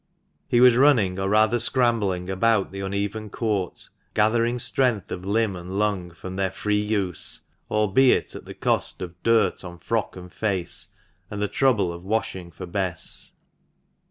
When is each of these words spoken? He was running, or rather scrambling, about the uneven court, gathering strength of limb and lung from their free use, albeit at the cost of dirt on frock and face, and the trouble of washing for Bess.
He 0.47 0.59
was 0.61 0.75
running, 0.77 1.19
or 1.19 1.29
rather 1.29 1.59
scrambling, 1.59 2.27
about 2.27 2.71
the 2.71 2.79
uneven 2.81 3.29
court, 3.29 3.87
gathering 4.15 4.57
strength 4.57 5.11
of 5.11 5.25
limb 5.27 5.55
and 5.55 5.77
lung 5.77 6.09
from 6.09 6.37
their 6.37 6.49
free 6.49 6.81
use, 6.81 7.41
albeit 7.69 8.33
at 8.33 8.45
the 8.45 8.55
cost 8.55 9.03
of 9.03 9.21
dirt 9.21 9.63
on 9.63 9.77
frock 9.77 10.15
and 10.15 10.33
face, 10.33 10.87
and 11.29 11.39
the 11.39 11.47
trouble 11.47 11.93
of 11.93 12.03
washing 12.03 12.49
for 12.49 12.65
Bess. 12.65 13.33